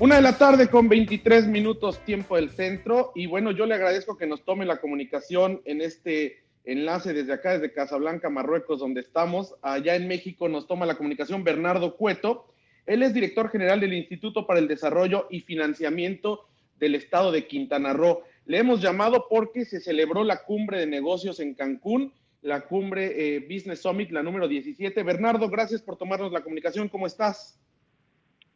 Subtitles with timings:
[0.00, 4.16] Una de la tarde con 23 minutos tiempo del centro y bueno, yo le agradezco
[4.16, 9.56] que nos tome la comunicación en este enlace desde acá, desde Casablanca, Marruecos, donde estamos.
[9.60, 12.46] Allá en México nos toma la comunicación Bernardo Cueto.
[12.86, 16.46] Él es director general del Instituto para el Desarrollo y Financiamiento
[16.78, 18.22] del Estado de Quintana Roo.
[18.46, 23.40] Le hemos llamado porque se celebró la cumbre de negocios en Cancún, la cumbre eh,
[23.40, 25.02] Business Summit, la número 17.
[25.02, 26.88] Bernardo, gracias por tomarnos la comunicación.
[26.88, 27.59] ¿Cómo estás?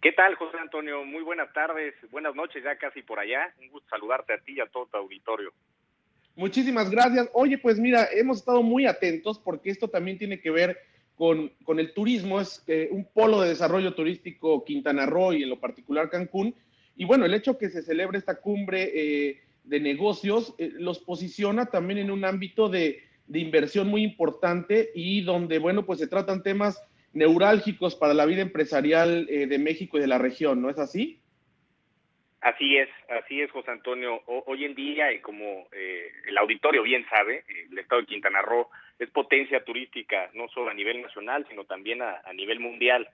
[0.05, 1.03] ¿Qué tal, José Antonio?
[1.03, 3.55] Muy buenas tardes, buenas noches ya casi por allá.
[3.59, 5.51] Un gusto saludarte a ti y a todo tu auditorio.
[6.37, 7.31] Muchísimas gracias.
[7.33, 10.79] Oye, pues mira, hemos estado muy atentos porque esto también tiene que ver
[11.15, 15.49] con, con el turismo, es eh, un polo de desarrollo turístico Quintana Roo y en
[15.49, 16.55] lo particular Cancún.
[16.97, 21.65] Y bueno, el hecho que se celebre esta cumbre eh, de negocios eh, los posiciona
[21.65, 26.43] también en un ámbito de, de inversión muy importante y donde, bueno, pues se tratan
[26.43, 26.79] temas
[27.15, 31.21] neurálgicos para la vida empresarial eh, de México y de la región, ¿no es así?
[32.45, 34.21] Así es, así es, José Antonio.
[34.27, 38.69] hoy en día, y como eh, el auditorio bien sabe, el estado de Quintana Roo
[38.99, 43.09] es potencia turística, no solo a nivel nacional, sino también a, nivel mundial.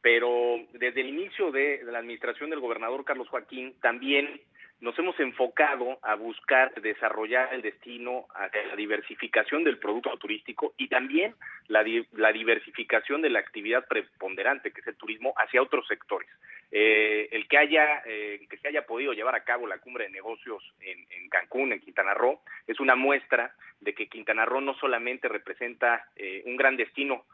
[0.00, 4.40] Pero desde el inicio de, la administración del gobernador Carlos Joaquín, también
[4.82, 10.88] nos hemos enfocado a buscar desarrollar el destino hacia la diversificación del producto turístico y
[10.88, 11.36] también
[11.68, 16.28] la, diversificación de la actividad preponderante, que es el turismo, hacia otros sectores.
[16.72, 20.10] Eh, el que haya eh, que se haya podido llevar a cabo la cumbre de
[20.10, 25.28] negocios en, Cancún, en Quintana Roo, es una muestra de que Quintana Roo no solamente
[25.28, 27.24] representa eh, un gran destino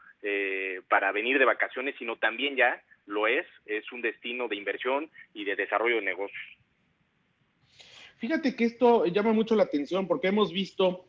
[0.89, 5.45] para venir de vacaciones, sino también ya lo es, es un destino de inversión y
[5.45, 6.58] de desarrollo de negocios.
[8.19, 11.05] Fíjate que esto llama mucho la atención porque hemos visto,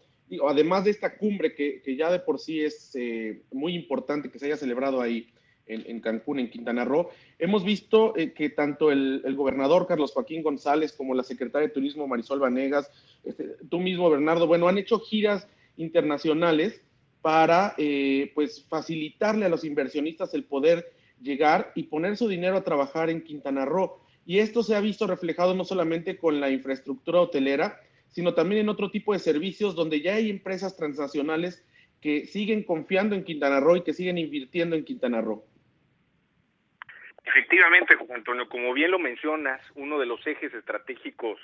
[0.48, 4.46] además de esta cumbre que, ya de por sí es eh, muy importante que se
[4.46, 5.28] haya celebrado ahí
[5.66, 10.92] en, Cancún, en Quintana Roo, hemos visto eh, que tanto el, gobernador Carlos Joaquín González
[10.92, 12.90] como la secretaria de Turismo Marisol Vanegas,
[13.24, 16.80] este, tú mismo Bernardo, bueno, han hecho giras internacionales
[17.22, 22.64] para eh, pues facilitarle a los inversionistas el poder llegar y poner su dinero a
[22.64, 23.99] trabajar en Quintana Roo.
[24.26, 28.68] Y esto se ha visto reflejado no solamente con la infraestructura hotelera, sino también en
[28.68, 31.64] otro tipo de servicios donde ya hay empresas transnacionales
[32.00, 35.44] que siguen confiando en Quintana Roo y que siguen invirtiendo en Quintana Roo.
[37.30, 41.38] Efectivamente, Antonio, como bien lo mencionas, uno de los ejes estratégicos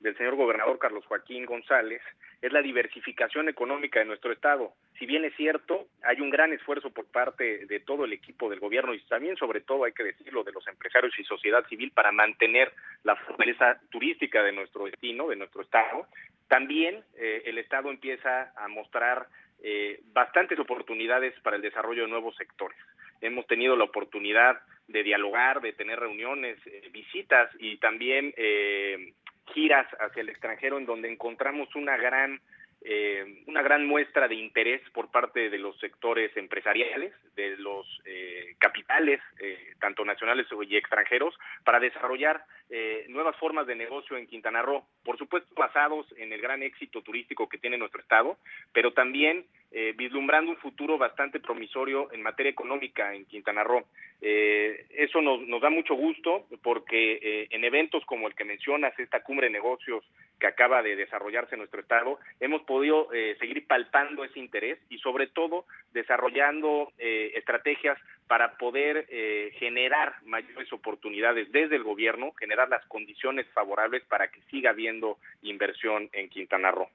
[0.00, 2.02] del señor gobernador Carlos Joaquín González
[2.42, 4.74] es la diversificación económica de nuestro estado.
[4.98, 8.60] Si bien es cierto, hay un gran esfuerzo por parte de todo el equipo del
[8.60, 12.12] gobierno y también sobre todo hay que decirlo de los empresarios y sociedad civil para
[12.12, 16.06] mantener la fortaleza turística de nuestro destino, de nuestro estado,
[16.48, 19.26] también eh, el estado empieza a mostrar
[19.62, 22.78] eh, bastantes oportunidades para el desarrollo de nuevos sectores.
[23.20, 29.12] Hemos tenido la oportunidad de dialogar, de tener reuniones, eh, visitas y también eh,
[29.54, 32.40] giras hacia el extranjero en donde encontramos una gran
[32.82, 38.54] eh, una gran muestra de interés por parte de los sectores empresariales, de los eh,
[38.58, 42.44] capitales, eh, tanto nacionales y extranjeros, para desarrollar
[43.08, 47.48] nuevas formas de negocio en Quintana Roo, por supuesto basados en el gran éxito turístico
[47.48, 48.38] que tiene nuestro estado,
[48.72, 49.44] pero también
[49.96, 53.84] vislumbrando un futuro bastante promisorio en materia económica en Quintana Roo.
[54.20, 59.48] eso nos, nos, da mucho gusto porque en eventos como el que mencionas, esta cumbre
[59.48, 60.04] de negocios
[60.40, 64.98] que acaba de desarrollarse en nuestro estado, hemos podido eh, seguir palpando ese interés y
[64.98, 72.68] sobre todo desarrollando eh, estrategias para poder eh, generar mayores oportunidades desde el gobierno, generar
[72.68, 76.88] las condiciones favorables para que siga habiendo inversión en Quintana Roo.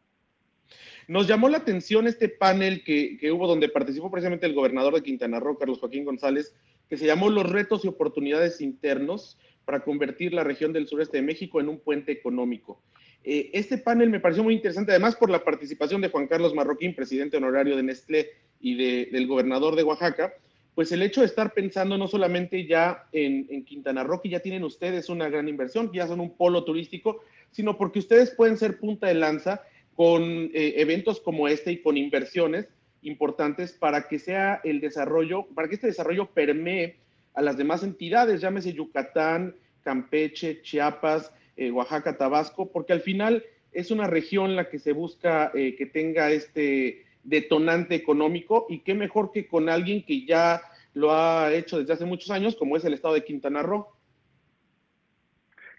[1.07, 5.03] Nos llamó la atención este panel que, que, hubo donde participó precisamente el gobernador de
[5.03, 6.55] Quintana Roo, Carlos Joaquín González,
[6.89, 11.23] que se llamó Los retos y oportunidades internos para convertir la región del sureste de
[11.23, 12.81] México en un puente económico.
[13.27, 16.93] Eh, este panel me pareció muy interesante, además por la participación de Juan Carlos Marroquín,
[16.93, 18.29] presidente honorario de Nestlé
[18.61, 20.35] y del gobernador de Oaxaca,
[20.75, 24.63] pues el hecho de estar pensando no solamente ya en, Quintana Roo, que ya tienen
[24.63, 28.77] ustedes una gran inversión, que ya son un polo turístico, sino porque ustedes pueden ser
[28.77, 29.63] punta de lanza
[29.95, 32.67] con eh, eventos como este y con inversiones
[33.01, 36.97] importantes para que sea el desarrollo, para que este desarrollo permee
[37.33, 43.91] a las demás entidades, llámese Yucatán, Campeche, Chiapas, eh, Oaxaca, Tabasco, porque al final es
[43.91, 49.31] una región la que se busca eh, que tenga este detonante económico y qué mejor
[49.31, 50.61] que con alguien que ya
[50.93, 53.87] lo ha hecho desde hace muchos años, como es el estado de Quintana Roo.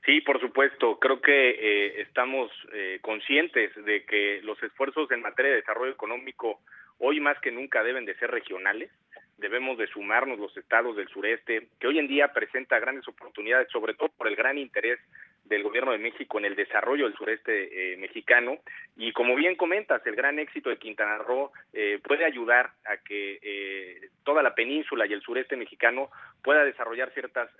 [0.04, 0.98] Sí, por supuesto.
[0.98, 2.50] Creo que eh, estamos
[3.00, 6.60] conscientes de que los esfuerzos en materia de desarrollo económico
[6.98, 8.90] hoy más que nunca deben de ser regionales
[9.38, 13.94] debemos de sumarnos los estados del sureste, que hoy en día presenta grandes oportunidades, sobre
[13.94, 14.98] todo por el gran interés
[15.48, 18.58] del gobierno de México en el desarrollo del sureste eh, mexicano.
[18.96, 23.38] Y como bien comentas, el gran éxito de Quintana Roo eh, puede ayudar a que
[23.42, 26.10] eh, toda la península y el sureste mexicano
[26.42, 27.50] pueda desarrollar ciertas,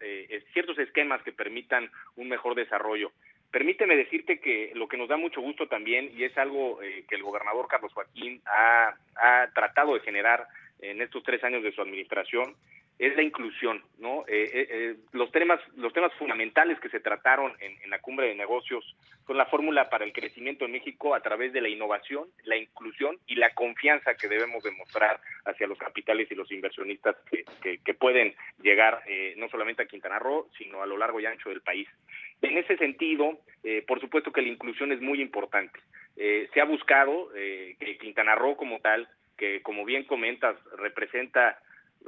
[0.52, 3.12] ciertos esquemas que permitan un mejor desarrollo.
[3.50, 7.22] Permíteme decirte que lo que nos da mucho gusto también, y es algo que el
[7.22, 10.46] gobernador Carlos Joaquín ha, ha tratado de generar
[10.80, 12.54] en estos tres años de su administración
[12.98, 14.24] es la inclusión, ¿no?
[14.26, 18.34] Eh, eh, eh, los temas, los temas fundamentales que se trataron en, la cumbre de
[18.34, 18.96] negocios
[19.26, 23.18] son la fórmula para el crecimiento en México a través de la innovación, la inclusión
[23.26, 28.34] y la confianza que debemos demostrar hacia los capitales y los inversionistas que, que, pueden
[28.62, 29.02] llegar
[29.36, 31.88] no solamente a Quintana Roo, sino a lo largo y ancho del país.
[32.42, 33.40] En ese sentido,
[33.86, 35.80] por supuesto que la inclusión es muy importante.
[36.16, 41.58] se ha buscado que Quintana Roo como tal que como bien comentas representa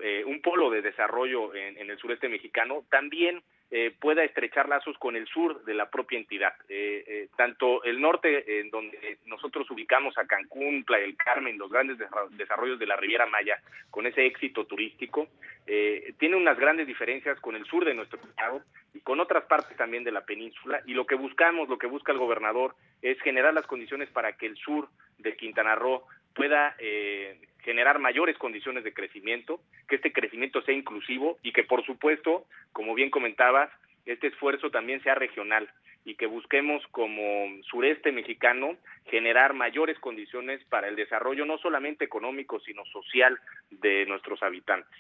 [0.03, 5.17] eh, un polo de desarrollo en, el sureste mexicano, también eh, pueda estrechar lazos con
[5.17, 6.55] el sur de la propia entidad.
[6.69, 11.99] Eh, tanto el norte, en donde nosotros ubicamos a Cancún, Playa del Carmen, los grandes
[12.31, 13.61] desarrollos de la Riviera Maya,
[13.91, 15.29] con ese éxito turístico,
[15.67, 18.63] tiene unas grandes diferencias con el sur de nuestro estado
[18.95, 20.81] y con otras partes también de la península.
[20.87, 24.47] Y lo que buscamos, lo que busca el gobernador, es generar las condiciones para que
[24.47, 26.05] el sur de Quintana Roo
[26.35, 31.85] pueda eh, generar mayores condiciones de crecimiento, que este crecimiento sea inclusivo y que por
[31.85, 33.71] supuesto, como bien comentabas,
[34.07, 35.69] este esfuerzo también sea regional
[36.05, 37.23] y que busquemos como
[37.71, 38.77] sureste mexicano
[39.07, 43.39] generar mayores condiciones para el desarrollo no solamente económico, sino social
[43.71, 44.99] de nuestros habitantes.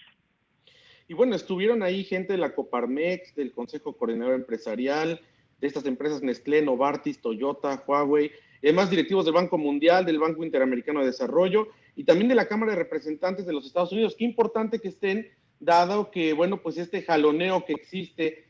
[1.06, 5.22] Y bueno, estuvieron ahí gente de la Coparmex, del Consejo Coordinador Empresarial,
[5.58, 8.30] de estas empresas Nestlé, Novartis, Toyota, Huawei,
[8.62, 11.68] además directivos del Banco Mundial, del Banco Interamericano de Desarrollo
[11.98, 14.14] y también de la Cámara de Representantes de los Estados Unidos.
[14.16, 15.26] Qué importante que estén,
[15.58, 18.44] dado que, bueno, pues este jaloneo que existe,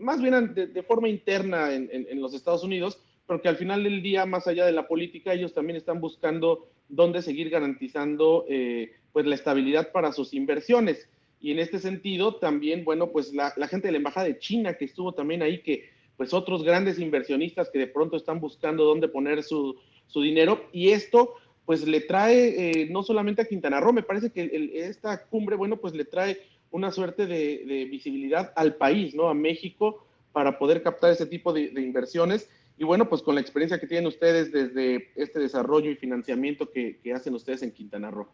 [0.00, 4.46] más bien de, forma interna en, los Estados Unidos, porque al final del día, más
[4.46, 9.92] allá de la política, ellos también están buscando dónde seguir garantizando eh, pues la estabilidad
[9.92, 11.06] para sus inversiones.
[11.42, 14.78] Y en este sentido, también, bueno, pues la, la gente de la Embajada de China
[14.78, 19.08] que estuvo también ahí, que pues otros grandes inversionistas que de pronto están buscando dónde
[19.08, 19.76] poner su,
[20.14, 21.34] dinero y esto
[21.66, 25.78] pues le trae eh, no solamente a Quintana Roo, me parece que esta cumbre, bueno,
[25.78, 26.38] pues le trae
[26.70, 29.28] una suerte de, visibilidad al país, ¿no?
[29.28, 32.50] A México para poder captar ese tipo de, inversiones.
[32.76, 36.98] Y bueno, pues con la experiencia que tienen ustedes desde este desarrollo y financiamiento que,
[37.14, 38.28] hacen ustedes en Quintana Roo.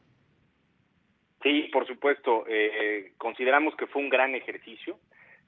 [1.42, 2.44] Sí, por supuesto.
[2.48, 4.98] Eh, consideramos que fue un gran ejercicio.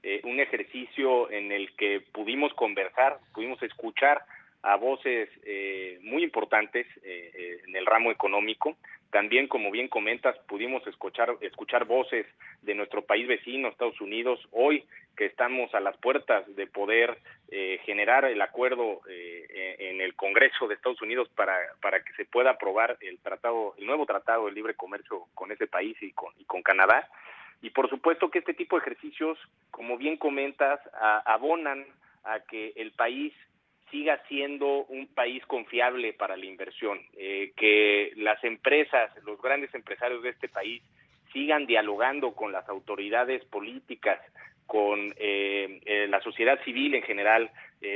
[0.05, 4.21] Eh, un ejercicio en el que pudimos conversar, pudimos escuchar
[4.63, 8.77] a voces eh, muy importantes eh, en el ramo económico.
[9.11, 12.25] También, como bien comentas, pudimos escuchar, escuchar voces
[12.61, 17.19] de nuestro país vecino, Estados Unidos, hoy que estamos a las puertas de poder
[17.85, 22.97] generar el acuerdo en el Congreso de Estados Unidos para, para que se pueda aprobar
[23.01, 26.63] el tratado, el nuevo tratado de libre comercio con ese país y con, y con
[26.63, 27.07] Canadá.
[27.61, 29.37] Y por supuesto que este tipo de ejercicios,
[29.69, 30.79] como bien comentas,
[31.25, 31.85] abonan
[32.23, 33.33] a que el país
[33.93, 40.23] siga siendo un país confiable para la inversión, eh, que las empresas, los grandes empresarios
[40.23, 40.81] de este país
[41.31, 44.19] sigan dialogando con las autoridades políticas,
[44.65, 47.49] con eh, eh, la sociedad civil en general,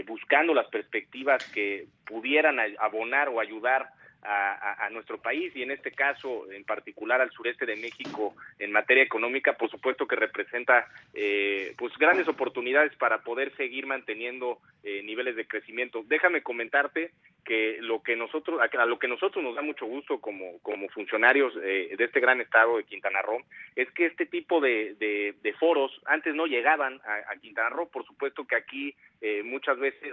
[0.05, 3.87] buscando las perspectivas que pudieran abonar o ayudar
[4.23, 9.03] a, nuestro país y en este caso en particular al sureste de México en materia
[9.03, 15.35] económica, por supuesto que representa eh, pues grandes oportunidades para poder seguir manteniendo eh, niveles
[15.35, 16.03] de crecimiento.
[16.07, 17.11] Déjame comentarte
[17.45, 21.53] que lo que nosotros a lo que nosotros nos da mucho gusto como como funcionarios
[21.63, 23.41] eh, de este gran estado de Quintana Roo
[23.75, 27.89] es que este tipo de, de, foros antes no llegaban a, Quintana Roo.
[27.89, 28.95] Por supuesto que aquí
[29.43, 30.11] muchas veces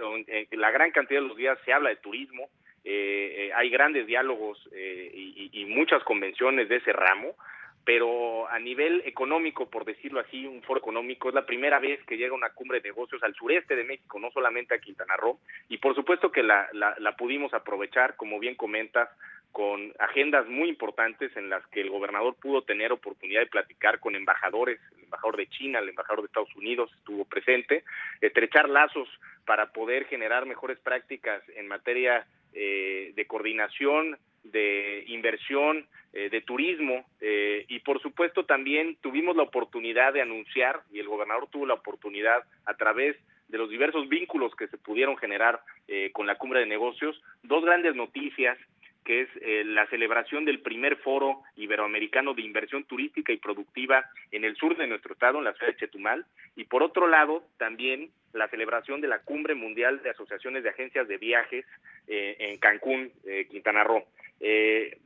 [0.51, 2.49] la gran cantidad de los días se habla de turismo
[2.87, 5.11] eh, eh, hay grandes diálogos eh,
[5.51, 7.35] y, muchas convenciones de ese ramo,
[7.83, 12.15] pero a nivel económico, por decirlo así, un foro económico, es la primera vez que
[12.15, 15.79] llega una cumbre de negocios al sureste de México, no solamente a Quintana Roo, y
[15.79, 19.09] por supuesto que la, la, pudimos aprovechar, como bien comentas,
[19.51, 24.15] con agendas muy importantes en las que el gobernador pudo tener oportunidad de platicar con
[24.15, 27.83] embajadores, el embajador de China, el embajador de Estados Unidos estuvo presente,
[28.21, 29.09] estrechar lazos
[29.45, 35.85] para poder generar mejores prácticas en materia eh, de coordinación, de inversión,
[36.17, 41.09] eh, de turismo eh, y por supuesto también tuvimos la oportunidad de anunciar y el
[41.09, 43.17] gobernador tuvo la oportunidad a través
[43.49, 45.59] de los diversos vínculos que se pudieron generar
[45.89, 48.57] eh, con la cumbre de negocios, dos grandes noticias
[49.05, 49.29] que es
[49.67, 54.87] la celebración del primer foro iberoamericano de inversión turística y productiva en el sur de
[54.87, 59.07] nuestro estado, en la ciudad de Chetumal, y por otro lado también la celebración de
[59.07, 61.65] la cumbre mundial de asociaciones de agencias de viajes
[62.07, 63.11] en Cancún,
[63.49, 64.03] Quintana Roo.
[64.39, 64.97] Eh,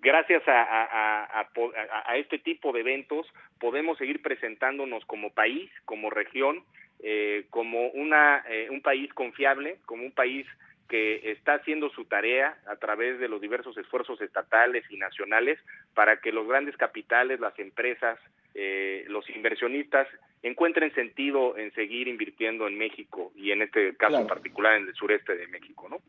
[0.00, 1.46] gracias a,
[2.16, 3.26] este tipo de eventos
[3.58, 6.62] podemos seguir presentándonos como país, como región,
[7.00, 10.46] eh, como una, eh, un país confiable, como un país
[10.88, 15.58] que está haciendo su tarea a través de los diversos esfuerzos estatales y nacionales
[15.94, 18.18] para que los grandes capitales, las empresas,
[19.08, 20.08] los inversionistas
[20.42, 24.94] encuentren sentido en seguir invirtiendo en México y en este caso en particular en el
[24.94, 26.00] sureste de México, ¿no?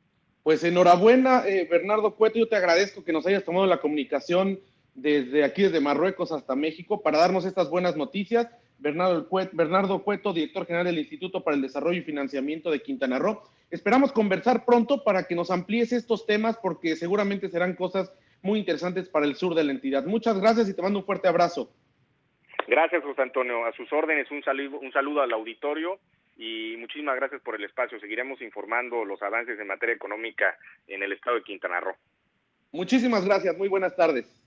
[0.44, 2.40] Pues enhorabuena, eh, Bernardo Cueto.
[2.40, 4.60] Yo te agradezco que nos hayas tomado la comunicación
[4.94, 8.48] desde aquí, desde Marruecos hasta México, para darnos estas buenas noticias.
[8.80, 13.20] Bernardo Cueto, Bernardo Cueto, director general del Instituto para el Desarrollo y Financiamiento de Quintana
[13.20, 13.42] Roo.
[13.72, 19.10] Esperamos conversar pronto para que nos amplíes estos temas, porque seguramente serán cosas muy interesantes
[19.10, 20.06] para el sur de la entidad.
[20.06, 21.72] Muchas gracias y te mando un fuerte abrazo.
[22.68, 23.66] Gracias, José Antonio.
[23.66, 26.00] A sus órdenes, un saludo, un saludo al auditorio
[26.38, 28.00] y muchísimas gracias por el espacio.
[28.00, 30.58] Seguiremos informando los avances en materia económica
[30.88, 31.96] en el estado de Quintana Roo.
[32.72, 34.47] Muchísimas gracias, muy buenas tardes.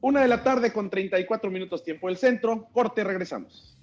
[0.00, 2.68] Una de la tarde con 34 minutos tiempo del centro.
[2.72, 3.76] Corte, regresamos.